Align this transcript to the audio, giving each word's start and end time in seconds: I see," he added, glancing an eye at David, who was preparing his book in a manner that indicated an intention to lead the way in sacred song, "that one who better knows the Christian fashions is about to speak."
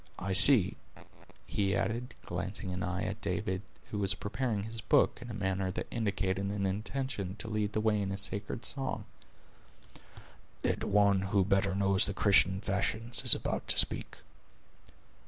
I 0.17 0.33
see," 0.33 0.77
he 1.45 1.75
added, 1.75 2.15
glancing 2.25 2.71
an 2.73 2.81
eye 2.81 3.03
at 3.05 3.21
David, 3.21 3.61
who 3.91 3.99
was 3.99 4.15
preparing 4.15 4.63
his 4.63 4.81
book 4.81 5.19
in 5.21 5.29
a 5.29 5.33
manner 5.35 5.69
that 5.69 5.85
indicated 5.91 6.39
an 6.43 6.65
intention 6.65 7.35
to 7.35 7.47
lead 7.47 7.73
the 7.73 7.81
way 7.81 8.01
in 8.01 8.17
sacred 8.17 8.65
song, 8.65 9.05
"that 10.63 10.83
one 10.83 11.21
who 11.21 11.45
better 11.45 11.75
knows 11.75 12.07
the 12.07 12.15
Christian 12.15 12.61
fashions 12.61 13.21
is 13.23 13.35
about 13.35 13.67
to 13.67 13.77
speak." 13.77 14.17